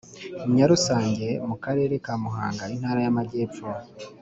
[0.55, 3.67] Nyarusange mu Karere ka Muhanga Intara y amajyepfo